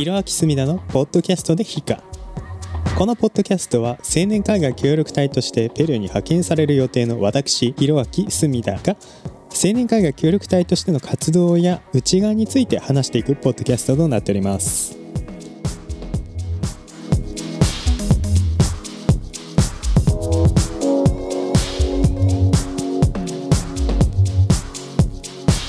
[0.00, 2.02] 色脇すみだのポッドキャストでヒカ。
[2.98, 8.96] このポッドキャストは青年海外協力隊としてペルーに派遣される予定の私色脇すみだが
[9.52, 14.98] 青年海外協力隊としての活動や内側について話していくポッドキャストとなっております。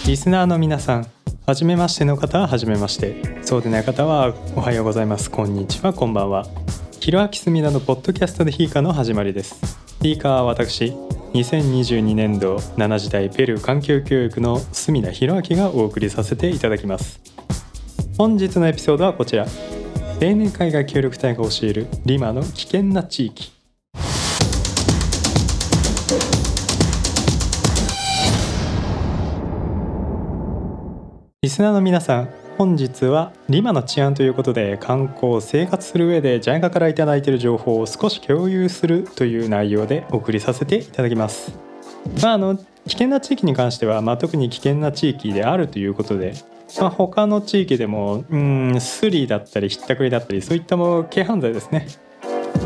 [0.08, 1.08] リスナーの皆さん
[1.46, 3.22] はじめましての方ははじめまして。
[3.44, 5.30] そうでない方はおはようございます。
[5.30, 6.48] こんにちはこんばんは。
[7.00, 9.80] ひろあきすみなのポッドキャストでヒーカの始まりです。
[10.02, 10.94] ヒーカーは私
[11.34, 17.22] 2022年度7時代ペルー環境教育の隅田博明がお送りさせていただきます。
[18.18, 19.45] 本日のエピソードはこちら。
[20.20, 23.61] 青年海外協力隊が教えるリマの危険な地域。
[31.44, 41.52] リスナーの皆さん本日はリマの治安ということで観光生活する上でジャイカから頂いている情報を少し共有するという内容でお送りさせていただきます。
[42.22, 46.36] まああの危険な地域に関しては、まあ、特に危険な地域であるということで、
[46.80, 51.88] まあ、他の地域でもうんスリだったりひったくりだったりそういったも軽犯罪ですね、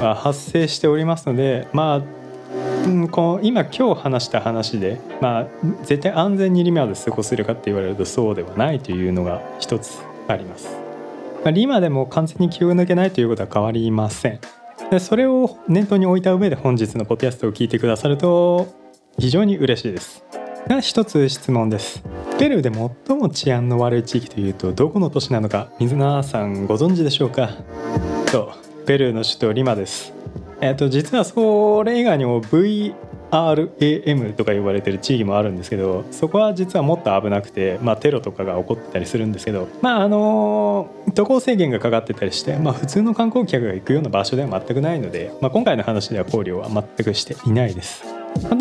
[0.01, 2.24] まあ、発生しておりますのでまあ
[2.85, 5.47] うん、こう今今日話した話で、まあ、
[5.83, 10.77] 絶対安全にリマで過ごせるかって言われるとそうではないというのが一つあります。
[11.43, 14.39] まあ、リマでも完全に気を抜けないということは変わりません。
[14.91, 18.67] でそれを念頭に置いた上で本日のポッドキャストを聞いてくださると
[19.17, 20.23] 非常に嬉しいです。
[20.67, 22.03] が一つ質問です。
[22.37, 22.71] ペルーで
[23.07, 27.49] 最も治安の悪い地域というとどこの都市なのか皆さんご存知でしょうか？
[28.27, 30.13] そうペルーの首都リマです。
[30.61, 48.14] えっと、実はそれ以外にも VRAM とか呼ばれてる地域もあるんですけどそこは実はもっと危なくて、まあ、テロとかが起こってたりするんですけどまああの渡航制限がかかってたりして、まあ、普通の観光客が行くような場所では全くないので、まあ、今回の話では考慮は全くしていないです。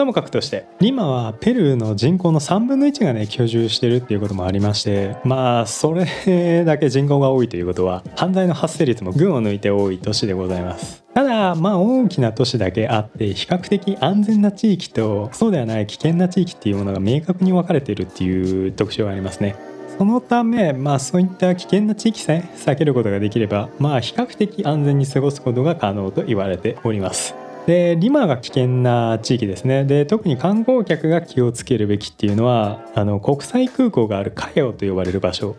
[0.04, 0.66] ともかくとして。
[0.80, 11.04] リマはペルーの人口の3分の1がね居住してるっていうこともありましてまあそれだけ人口が多いということは犯罪の発生率も群を抜いて多い都市でございます。
[11.14, 19.54] ただまあ大きな都市だけあって比較的安全な地域とそうではない危険な地域っていうものが明確に分かれているっていう特徴がありますね。
[19.96, 27.44] そのため、まあ、そういった危険な地域さえ避けることができれば、まあ、比較的安全に過ごすことが可能と言われております。
[27.66, 29.84] でリマが危険な地域ですね。
[29.84, 35.56] で特に観光客が気をつけるべきっていうのはあの国際空港があるカヨと呼ばれる場所。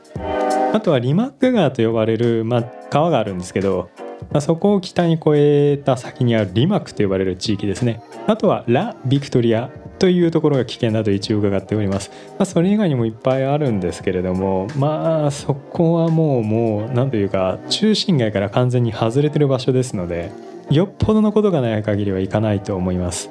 [0.74, 3.90] あとはリマック川と呼ばれる、まあ、川があるんですけど、
[4.32, 8.02] まあ、そこを北に越えた先にあるリマックと呼ばれる地域ですね。
[8.28, 20.32] あとはラ・ビクトリアというところが危険だと一応伺っております、まあ、それ以外にもいっぱいあるんですけれどもまあそこはもうもう何というか中心街から完全に外れてる場所ですので
[20.70, 23.30] よっぽどのことがない限りはいかないと思います。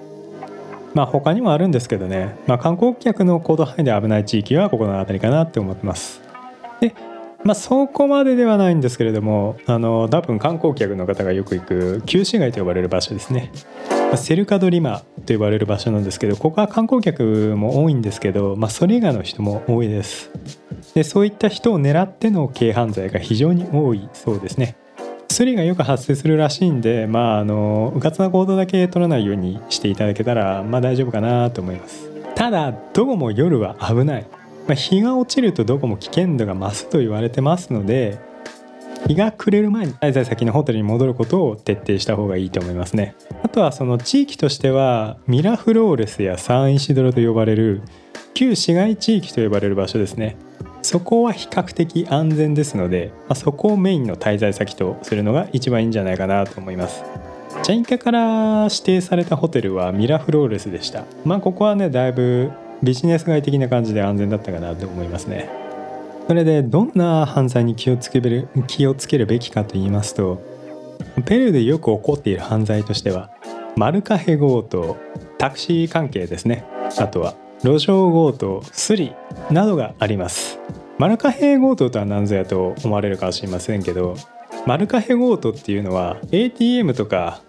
[0.94, 6.22] まあ他にもあるんですけどね、まあ、観光客の行動範囲で危ない地域はここの辺りかなって思ってます。
[6.80, 6.94] で
[7.42, 13.50] まあそこまでではないんですけれどもあの多分観光客の方がよく行く旧市街と呼ばれる場所ですね。
[14.16, 20.30] セルカドリマと呼ばれる場所なんですけどここは観光客も多いんですけど、まあ、それ以外の人も多いです。
[20.94, 24.76] でそういった人を狙っての軽犯罪が非常に多いそうですね。
[25.34, 32.08] 薬がよく発生するらしいんでまああのうかつな行動だけ取らないようにしていただけたらまあ大丈夫かなと思います。
[32.36, 34.26] ただどこも夜は危ない、
[34.68, 38.18] まあ、日が落ちるとどこも危険度が増すと言われてますので
[39.08, 43.16] 日が暮れる前に滞在先のホテルに戻ることを徹底した方がいいと思いますね。
[43.42, 47.82] あとはその地域としてはミラフローレスやサンイシドロと呼ばれる
[48.34, 50.36] 旧市街地域と呼ばれる場所ですね。
[50.84, 57.02] そこは比較的安全ですので、まあ、そこをメインの滞在先とするのが一番いいんじゃないかなと思います。
[57.62, 61.04] ジャインカから指定されたホテルはミラフローレスでした。
[61.24, 62.52] まあここはねだいぶ
[62.82, 65.48] ビジネス街的な感じで安全だったかなと思いますね。
[66.28, 70.42] それでどんな犯罪に気をつける気をつけるべきかと言いますと
[71.24, 73.30] ペルーでよく起こっている犯罪としては
[73.76, 74.98] マルカヘ強盗
[75.38, 76.66] タクシー関係ですね。
[76.98, 79.14] あとは路上強盗スリ
[79.50, 80.58] などがあります。
[80.98, 84.16] マルカヘ強盗とは何ぞやと思われるかもしれませんけど
[84.66, 87.40] マルカヘ強盗っていうのは ATM とか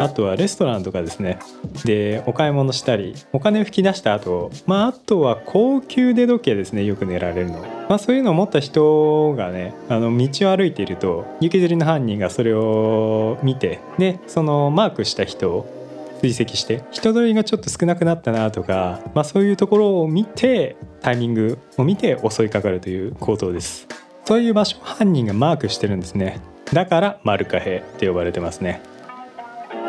[0.00, 1.38] あとはレストランとかですね。
[1.84, 6.84] でお買い物したりお金を引き出した後まああとは高級腕時計ですね。
[6.84, 7.60] よく狙われるの。
[7.88, 15.78] まあそういうのを持った人がねあの道を歩いていると雪吊りの犯人がそれを見てでそのマークした人
[16.20, 23.88] 追跡して人通りがちょっと少なくなったなとか、まあ、そういうところを見てタイミングを見て襲いかかるという行動です。
[24.26, 26.40] そういう場所を犯人がマークしてるんですね。
[26.74, 28.82] だからマルカ兵って呼ばれてますね。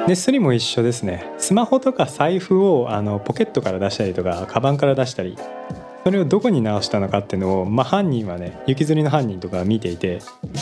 [0.08, 1.30] でスリも一緒ですね。
[1.38, 5.38] スマホとか財布をあのポケットから出したりとかカバンから出したり
[6.06, 10.22] それをどこに直したのかっていうのを、まあ、犯人はね行きずりの犯人とか見ていて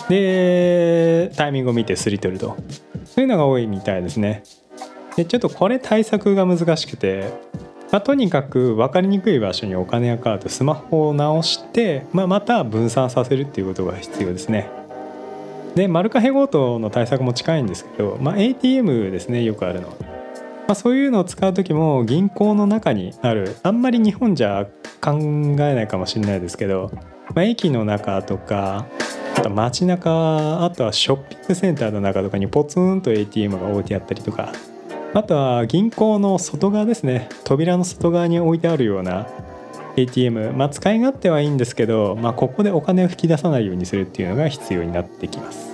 [0.09, 2.57] でタイミングを見てすり取ると。
[3.05, 4.43] そういうのが多いみたいですね。
[5.15, 7.31] でちょっとこれ対策が難しくて、
[7.91, 14.69] まあ、とにかく分かりにくい場所にお金やカードスマホを直して、まあ、また分散させるっていうことが必要ですね。
[15.75, 19.95] でマルカヘ強盗の対策も近いんですけど、まあ、ATM ですねよくあるの、ま
[20.69, 24.67] あ、そういうのを使う時も銀行の中にあるあんまり日本じゃ
[25.01, 26.91] 考えないかもしれないですけど、
[27.35, 28.87] まあ、駅の中とか
[29.35, 34.51] あと街中あとはショッピングセンターの中とかにポツンと ATM が置いてあったりとか
[35.13, 39.27] あとは銀行の外側ですね扉の外側に置いてあるような
[39.97, 45.69] ATM、まあ、使い勝手はいいんですけど、まあ、ここでお金を引き出さないようにするっていうのが必要になってきます。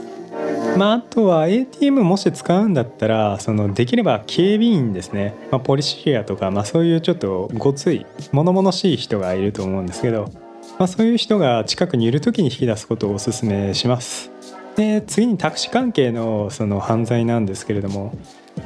[0.77, 10.29] まあ、あとは ATM もし使うんだったらそのできれば警備員ですね、まあ、ポリシアとか、まあ、そういうちょっとごつい物々しい人がいると思うんですけど、
[10.77, 14.31] まあ、そういう人が近くにいる時に引き出すことをおすめします。
[14.75, 18.13] で次にタクシー関係のその犯罪なんですけれども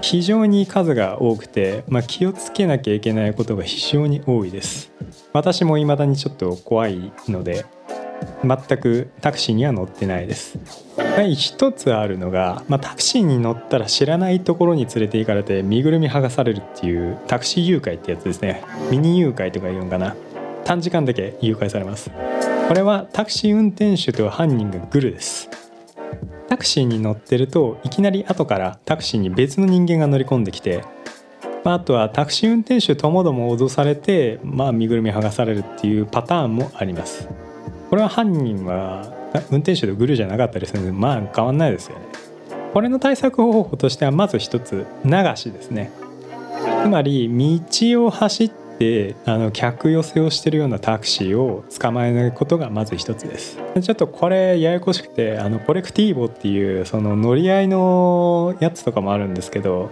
[0.02, 4.92] 非常に数が多くて、まあ、気をつけなきゃいけないことが非常に多いです。
[5.34, 7.66] 私も未だにちょっと怖いので
[8.44, 10.60] 全くタクシーには乗ってないです。
[11.36, 18.64] 一つあるのが、まあ、タクシーに乗ったら知らないところに連れて行かれて身ぐるみ剥がされるっていうタクシー誘拐ってやつですね。
[18.90, 20.16] ミニ誘拐とか言うんかな。
[20.64, 22.12] 短時間だけ誘拐されます。
[22.68, 25.50] これはタクシー運転手と犯人がグルです。
[26.50, 30.84] タクシーに乗ってるといきなり後からタクシーに別の人間が乗り込んできて、
[31.64, 37.30] まあ、あとはタクシー運転手ともども脅されて、まあ、身ぐるみ剥がされるっていうパターンもあります。
[37.92, 39.14] これは犯人は
[39.52, 42.06] 運転手とグルじゃなかったりするのでまあ変わんないですよね。
[42.74, 45.92] これの対策方法としてはまず一つ流しですね。
[46.84, 47.30] つまり
[47.60, 53.60] 道を走っであの客寄せをしてるようなタクシーを捕まえることがまず一つです。
[53.82, 59.92] ちょっとこれややこしくてあのコレクティーボっていうその乗り合いのやつとかもあるんですけど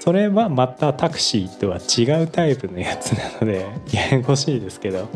[0.00, 5.08] それはまたタクシーとは違うタイプのやつなので ややこしいですけど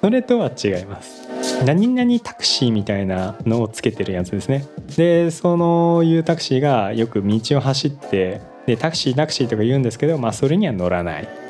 [0.00, 1.26] それとは違います。
[1.64, 4.64] 何々タクシーみたいなのをつけてるやつですね。
[4.96, 11.45] でそのいうタクシーがよく道を走ってでタクシータクシーとか言うんですけどまあそれには乗らない。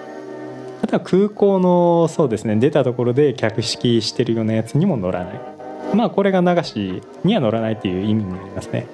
[0.87, 5.41] あとは空港のそうですね出たところで客引きしてるようなやつにも乗らない。
[5.97, 8.87] まあこれが流しには乗らないっていう意味になりますね。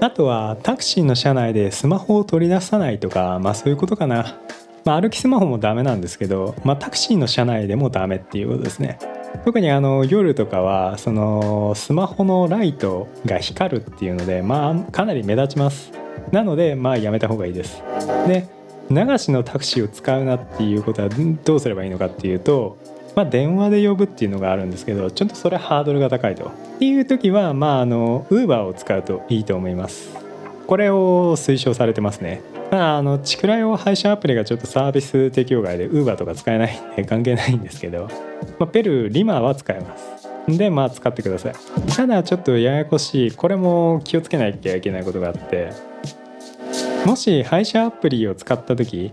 [0.00, 4.38] あとはタクシーの車内でスマホを取り出さないとかまあそういうことかな。
[4.86, 8.98] まあ歩きスマホもダメなんですけど、まあ、タクシーの車内でもダメっていうことですね。
[9.44, 15.92] 特にあの夜とかはそのスマホのライトが光るっていうのでまあかなり目立ちます。
[16.32, 17.82] なのでまあやめた方がいいです。
[18.26, 18.48] で
[18.90, 21.08] 流しのタクシーを使うなっていうことは
[21.44, 22.76] どうすればいいのかっていうと、
[23.14, 26.46] まあ、電話で呼ぶっていうのがあるんですけどちょっとそれハードルが高いと。
[26.46, 30.10] っていう時はまああの Uber を使うといいと思います。
[30.66, 32.42] これを推奨されてますね。
[32.70, 38.08] まあ、あのチクラ用配車アプリがちょっとサービス適用外で Uber とか使えないんで関係ないんですけど、
[38.58, 40.28] まあ、ペルーリマは使えます。
[40.48, 41.54] でまあ使ってください。
[41.94, 45.70] ただちょっとややこしいこれも気をつけなきゃいけないことがあって
[47.06, 49.12] もし配車アプリを使った時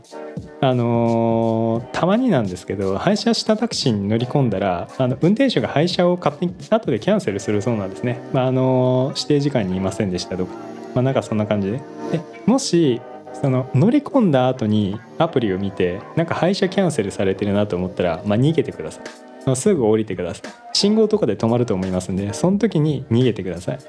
[0.59, 10.53] あのー、たまになんですけど配車したタクシーに乗り込んだらあの運転手が配車を勝手に後でキャンセルするそうなんですね、まあ、あのー、指定時間にいませんでしたとか、
[10.95, 11.81] まあ、なんかそんな感じで。
[12.11, 13.01] でもし
[13.33, 19.55] その乗り込んだ後にアプリを見てなんか配車キャンセルされてるなと思ったら、まあ、逃げてください。
[19.55, 20.51] すぐ降りてください。
[20.73, 23.79] 信号とかで止まると思いますんでその時に逃げてください。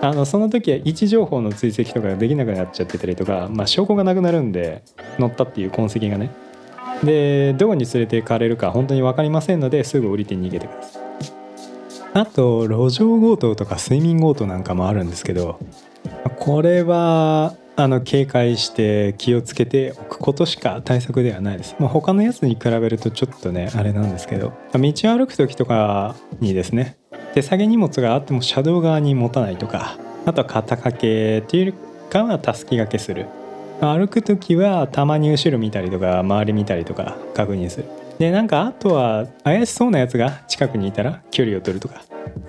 [0.02, 4.82] あのその時は位置情報の追跡とかができなくなっちゃってたりとか、まあ、証拠がなくなるんで
[5.18, 6.30] 乗ったっていう痕跡がね。
[7.04, 11.02] でどこに連れて行かれるか本当に分かりませんのですぐ降りて逃げてください。
[12.12, 15.58] あと路上強盗とか睡眠強盗なんかもあるんですけど
[16.38, 26.96] これはあの警戒して気をつけておくことしか対策ではないです、まあ、他のやつに比べるとちょっとねあれなんですけど道を歩く時とかにですね
[27.34, 31.74] 手提げ荷物があっても車道側に持たないとかあとは肩掛けっていう
[32.10, 33.26] かはたすき掛けする。
[33.80, 37.84] 歩く時はたまに後ろ見たりとか周り見たりとか確認する。
[38.18, 42.02] でなんかあとは怪しそうなやつが近くにいたら距離を取るとか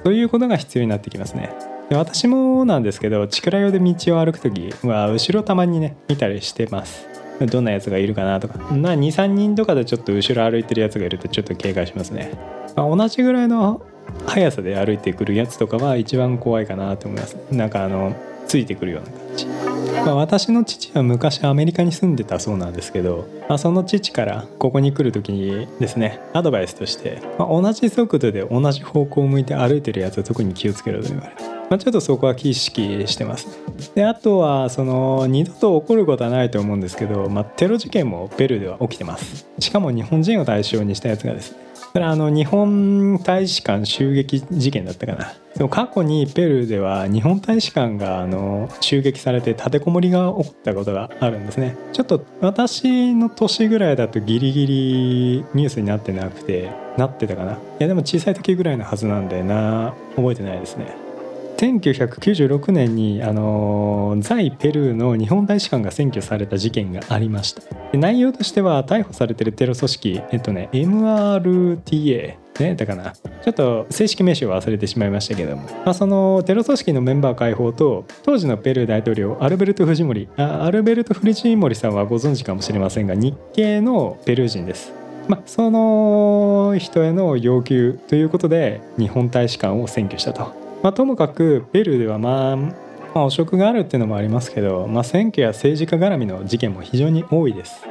[0.03, 1.53] そういうことが必要になってきますね。
[1.89, 7.07] で私もなんですけどチクラ用で道を歩く時は後ろたまにね見たりしてます。
[7.39, 8.55] どんなやつがいるかなとか。
[8.55, 12.31] 23人とかでちょっと後ろ歩いてるやつがいるとちょっと警戒しますね、
[12.75, 13.81] まあ、同じぐらいの
[14.27, 18.15] 速さで歩いてくるやつとかは一番怖いかなと思いますなんかあの
[18.47, 33.47] ついてくるような感じ、まあ、私の父は昔アメリカに住んでたそうなんですけど、まあ、その父からここに来る時にですねアドバイスとして、まあ、同じ速度で同じ方向を向いて歩いてるやつは特に気をつけろと言われてまあ、ちょっとそこは意識してます。
[33.95, 39.47] であとはその二度と起こることはないと思うんですけど、まあ、テロ事件もペルーでは起きてます。
[39.57, 45.33] しかも日本人を対象にしたやつがですねそれあの日本大使館襲撃事件だったかな。
[45.55, 51.75] でも過去にペルーでは日本大使館があの襲撃されて立てこもりが起こったことがあるんですね。
[51.91, 57.53] ちょっと私の年ぐらいだとギリギリニュースになってなくてなってたかな。
[57.53, 61.00] いやでも小さい時ぐらいのはずなんでな覚えてないですね。
[61.61, 67.61] 1996年にあの在ペルーの日本大使館が占拠された事件がありました。
[67.95, 73.11] 内容としては逮捕されてるテロ組織えっとね MRTA ねだかな。
[73.11, 84.93] ちょっと正式名称は忘れてしまいましたけども、まあ、そのテロ組織のメンバー解放と当時のペルー大統領アルベルト・フジモリアルベルト・フリジモリさんはご存知かもしれませんが日系のペルー人です。
[85.27, 90.60] まあ、その人への要求ということで日本大使館を占拠したと。
[90.83, 92.73] まあ、ともかくペルーではまあ、ま
[93.15, 97.85] あ、汚職があるっていうのもありますけど、まあ、選挙や政治家絡みの事件も非常に多いです。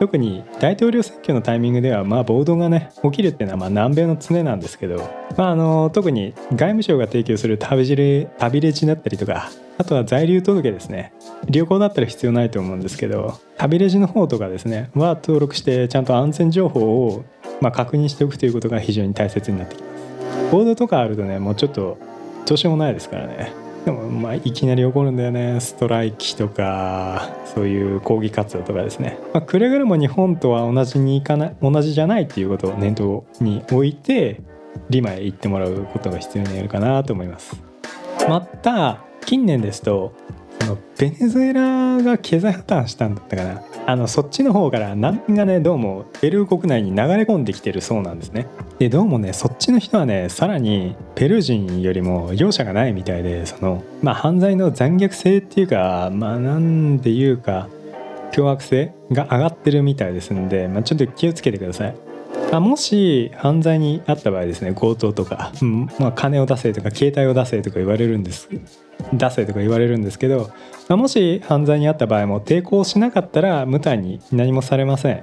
[0.00, 4.96] 特に大統領選挙のタイミングではまあ暴動がね起きるっていうのはまあ南米の常なんですけど、
[5.36, 11.12] まあ、あの特に外務省が提供する旅レ旅レジだったりとかあとは在留届ですね。
[11.50, 17.24] 旅行だったら必要ないと思うんですけど旅レジの方とかですねは登録してちゃんと安全情報を
[17.60, 20.50] まあ確認しておくということが非常に大切になってきます。
[20.50, 21.98] 暴動とかあるとねもうちょっと
[22.50, 23.52] どうしようもないですからね。
[23.84, 25.60] でもまあいきなり起こるんだよね。
[25.60, 34.40] ストライキとかそういう抗議活動とかですね、まあ、くれぐれも日本とは同じにいかない同じじゃないっていうことを念頭に置いて
[34.88, 37.62] リマへ行ってもらうことが必要になるかなと思います。
[38.28, 40.12] また近年ですと
[40.60, 43.62] そのベネズエラが経済破綻したんだったかな。
[43.86, 48.48] あのそっちの方から難民がねどうもペルー国内に流れ込んできてるそうなんですね。
[48.80, 57.68] でどうもねそっちの人はねさらにペルー人よりも容赦がないみたいでそのまあ犯罪の残虐性っていうかまあなんでいうか
[58.32, 61.96] 凶悪性が上がってるみたいですんで、まあ、ちょっと気をつけてください。
[62.52, 68.48] あもし犯罪にあった場合ですね強盗とか、うんまあ、金を出せとか携帯を出せとか言われるんです。
[69.12, 70.50] 出せとか言われるんですけど、
[70.88, 75.20] まあ、もし犯罪にあった場合も抵抗しなかったら無体に何もされません。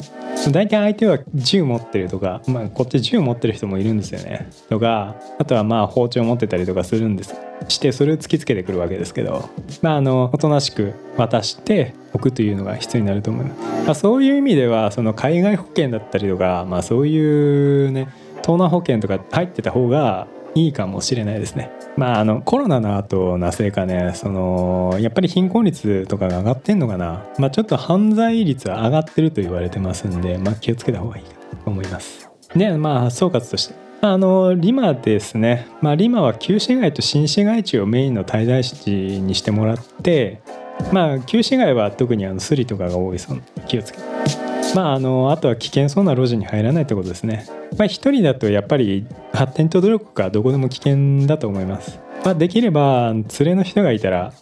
[0.51, 4.49] 大体相手は銃持ってるとか、まあ、こっち銃持ってる人もいるんですよね。
[4.69, 7.35] とかあとはまあ包丁持ってたりとかするんです。
[7.69, 9.49] してそれを突きつけてくるわけですけど。
[9.81, 18.07] まああのおとなしく渡しておくというのが必要になると思います、まあ、そういう意味ではその海外保険だったりとか、まあ、そういうね
[18.41, 21.71] 盗難保険とか入ってた方がいいかもしれないですね。
[21.97, 31.31] まああのコロナの後なせいかねそのやっぱり貧困率とかが上がってんのかな、まあ、ちょっと犯罪率は上がってると言われてますんで、まあ、気をつけた方がいいか
[31.63, 32.29] と思います。
[32.55, 33.75] でまあ総括として。
[33.99, 40.39] あのリマですね、まあ、リマは旧市街と新市街地をメインの滞在地にしてもらって
[40.91, 44.56] まあ旧市街は特にあのスリとかが多いそうな気をつけて。
[44.77, 47.47] まああのあとは危険そうな路地に入らないってことですね。
[47.79, 51.99] まあ一人だとやっぱり発展途上国かどこでも危険だと思います。
[52.23, 54.33] まあできれば連れの人がいたら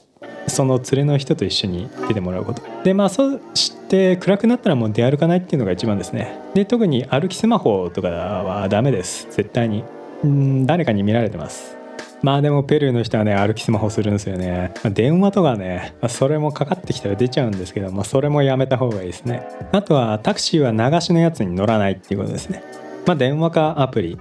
[0.48, 2.62] その連れの人と一緒に出てもらうこと。
[2.84, 6.38] でまあそして暗くなったらもう出歩かないっていうのが一番ですね。
[6.54, 9.28] で特に歩きスマホとかはダメです。
[9.32, 9.86] 絶対に。
[10.22, 11.78] うん誰かに見られてます。
[12.22, 19.48] まあでもペルーの人はね歩きスマホするんですよね、まあ、電話とかね、まあ、それもかかってきたら出ちゃうんですけど、まあ、それもやめた方がいいですね。
[19.72, 22.64] あとはタクシーは流しのやつに乗らないっていうことですね。
[23.06, 24.18] まあ電話かアプリ。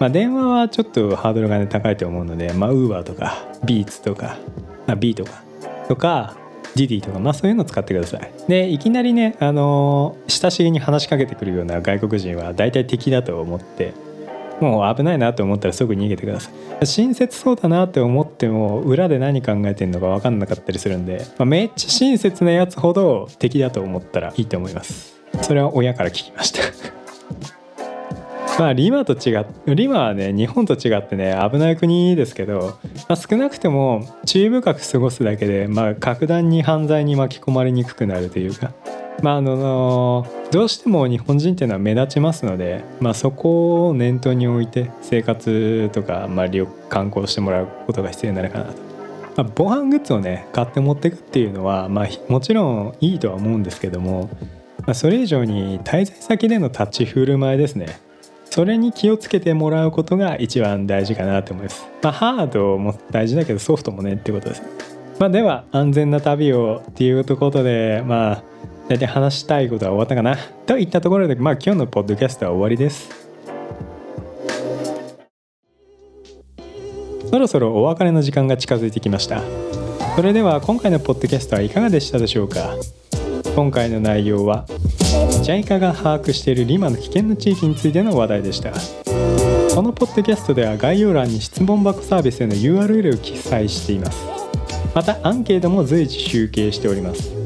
[0.00, 4.38] まあ電話はちょっとハードルがね高いと思うのでまあウーバーとかビーツとか、
[4.86, 5.42] まあ、B とか
[5.88, 6.36] とか
[6.74, 8.32] ディディとか、まあ、そういうのを使ってください。
[8.48, 13.92] でいきなりね、あのー、親しげに話しかけてくるような外国人は大体敵だと思って
[14.60, 16.86] もう危ないなと思ったらすぐ逃げてください。
[16.86, 25.20] 親切そうだなって思っても裏で何考えてんのか分かんなかったりするんで、まあ、めっちゃ親切なやつほど敵だと思ったらいいと思います。
[25.42, 26.62] それは親から聞きました。
[28.58, 32.78] まあリマと違ってリマはね日本と違ってね危ない国ですけど、
[33.08, 38.72] まあ、少なくても注意深く過ごすだけで、まあ、格段に犯罪に巻き込まれにくくなるというか。
[39.22, 48.92] まああのどうしても日本人っていうのは目立ちますので、まあ、そこを念頭に置いて生活とか、まあ、旅観光してもらうことが必要になるかなと
[49.36, 54.28] まあ、防犯グッズをね買って持っていくっていうのは、まあ、もちろんいいとは思うんですけども、
[54.80, 58.00] まあ、それ以上に滞在先での立ち振る舞いですね
[58.44, 61.86] それに気をつけてもらうことが一番大事かなと思います。
[62.02, 64.62] まあ、ハードも大事だけどソフトもねってことです。
[65.18, 68.44] まあ、では安全な旅をっていうころでまあ
[68.92, 70.36] 大体話したいことは終わったかな？
[70.66, 73.08] といったところでまあ今日のポッドキャストは終わりです。
[77.30, 79.40] そろそろお別れの時間が近づいてきました。
[80.14, 82.76] それでは今回のポッドキャストはいかがでしたでしょうか？
[83.56, 88.72] 今回の内容は JICA が把握しているリマの危険な地域についての話題でした。
[89.74, 94.26] このポッドキャストでは概要欄に質問箱サービスへの URL を記載しています。
[94.94, 97.40] またアンケートも随時集計しております。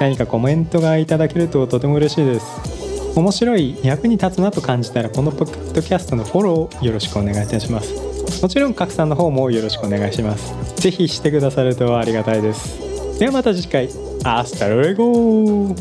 [0.00, 3.14] 何かコメントがいただけるととても嬉しいです。
[3.16, 8.42] 面白い役に立つなと感じたらこのポッドキャストのフォローよろしくお願いいたします。
[8.42, 10.52] もちろん拡散の方もよろしくお願いします。
[10.76, 13.18] 是非してくださるとありがたいです。
[13.18, 13.88] ではまた次回。
[14.24, 15.74] アスタルエゴ